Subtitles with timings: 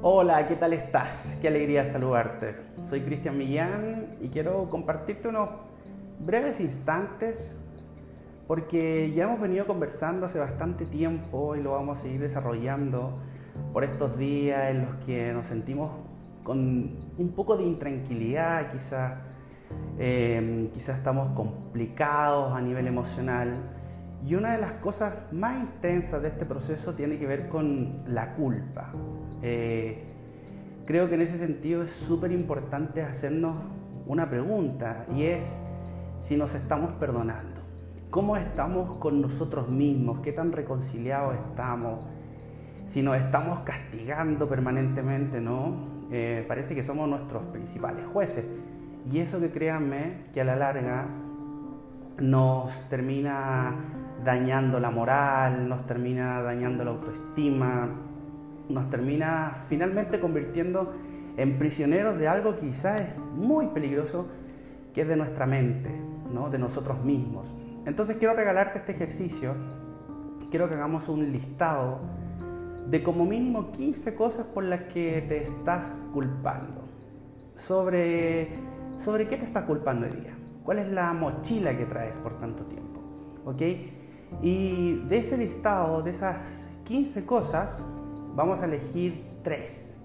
[0.00, 1.36] Hola, ¿qué tal estás?
[1.40, 2.54] Qué alegría saludarte.
[2.84, 5.48] Soy Cristian Millán y quiero compartirte unos
[6.20, 7.56] breves instantes
[8.46, 13.18] porque ya hemos venido conversando hace bastante tiempo y lo vamos a seguir desarrollando
[13.72, 15.90] por estos días en los que nos sentimos
[16.44, 19.14] con un poco de intranquilidad, quizás
[19.98, 23.77] eh, quizás estamos complicados a nivel emocional.
[24.26, 28.34] Y una de las cosas más intensas de este proceso tiene que ver con la
[28.34, 28.92] culpa.
[29.42, 30.04] Eh,
[30.86, 33.56] creo que en ese sentido es súper importante hacernos
[34.06, 35.62] una pregunta y es
[36.18, 37.60] si nos estamos perdonando.
[38.10, 40.20] ¿Cómo estamos con nosotros mismos?
[40.20, 42.06] ¿Qué tan reconciliados estamos?
[42.86, 46.06] Si nos estamos castigando permanentemente, ¿no?
[46.10, 48.46] Eh, parece que somos nuestros principales jueces.
[49.12, 51.06] Y eso que créanme que a la larga
[52.20, 53.74] nos termina
[54.24, 57.88] dañando la moral, nos termina dañando la autoestima,
[58.68, 60.94] nos termina finalmente convirtiendo
[61.36, 64.26] en prisioneros de algo que quizás es muy peligroso,
[64.92, 65.90] que es de nuestra mente,
[66.32, 66.50] ¿no?
[66.50, 67.54] de nosotros mismos.
[67.86, 69.54] Entonces quiero regalarte este ejercicio,
[70.50, 72.00] quiero que hagamos un listado
[72.88, 76.82] de como mínimo 15 cosas por las que te estás culpando.
[77.54, 78.48] Sobre,
[78.98, 80.34] sobre qué te estás culpando hoy día.
[80.68, 83.00] ¿Cuál es la mochila que traes por tanto tiempo?
[83.46, 83.62] ¿Ok?
[84.42, 87.82] Y de ese listado, de esas 15 cosas,
[88.34, 89.96] vamos a elegir tres,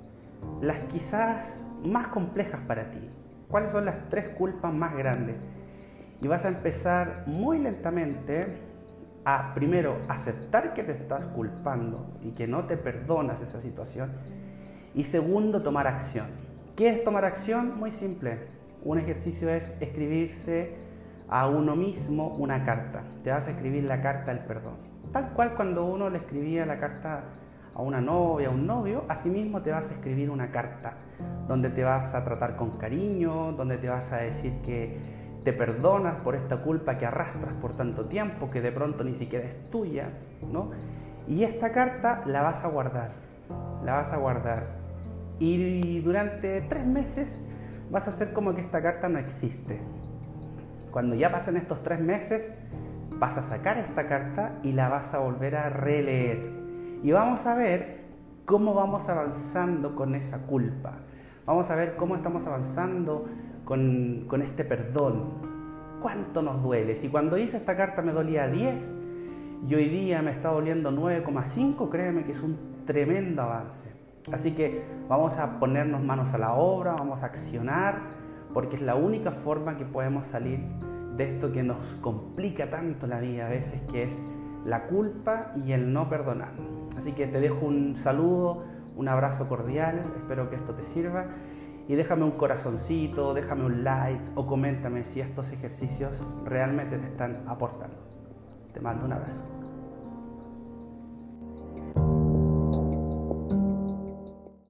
[0.62, 3.10] las quizás más complejas para ti.
[3.50, 5.36] ¿Cuáles son las tres culpas más grandes?
[6.22, 8.60] Y vas a empezar muy lentamente
[9.26, 14.14] a, primero, aceptar que te estás culpando y que no te perdonas esa situación.
[14.96, 16.28] Y segundo, tomar acción.
[16.78, 17.78] ¿Qué es tomar acción?
[17.78, 18.63] Muy simple.
[18.86, 20.76] Un ejercicio es escribirse
[21.30, 23.04] a uno mismo una carta.
[23.24, 24.76] Te vas a escribir la carta del perdón.
[25.14, 27.24] Tal cual cuando uno le escribía la carta
[27.74, 30.96] a una novia, a un novio, asimismo te vas a escribir una carta
[31.48, 34.98] donde te vas a tratar con cariño, donde te vas a decir que
[35.44, 39.46] te perdonas por esta culpa que arrastras por tanto tiempo, que de pronto ni siquiera
[39.46, 40.10] es tuya,
[40.52, 40.72] ¿no?
[41.28, 43.12] Y esta carta la vas a guardar,
[43.84, 44.84] la vas a guardar.
[45.40, 47.44] Y durante tres meses
[47.92, 49.82] vas a hacer como que esta carta no existe.
[50.92, 52.52] Cuando ya pasen estos tres meses,
[53.12, 56.54] vas a sacar esta carta y la vas a volver a releer
[57.04, 58.00] y vamos a ver
[58.46, 61.00] cómo vamos avanzando con esa culpa.
[61.46, 63.26] Vamos a ver cómo estamos avanzando
[63.66, 65.54] con, este perdón.
[66.02, 66.96] ¿Cuánto nos duele?
[66.96, 68.94] Si cuando hice esta carta me dolía 10
[69.68, 74.03] y hoy día me está doliendo 9,5, créeme que es un tremendo avance.
[74.32, 78.02] Así que vamos a ponernos manos a la obra, vamos a accionar,
[78.54, 80.60] porque es la única forma que podemos salir
[81.18, 84.24] de esto que nos complica tanto la vida a veces, que es
[84.66, 86.52] la culpa y el no perdonar.
[86.98, 88.64] Así que te dejo un saludo,
[88.96, 91.26] un abrazo cordial, espero que esto te sirva
[91.88, 97.44] y déjame un corazoncito, déjame un like o coméntame si estos ejercicios realmente te están
[97.48, 97.98] aportando.
[98.74, 99.44] Te mando un abrazo.